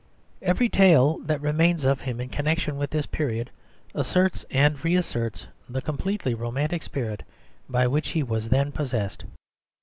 [0.41, 3.51] Every tale that remains of him in connection with this period
[3.93, 7.21] asserts and reasserts the completely romantic spirit
[7.69, 9.25] by which he was then possessed.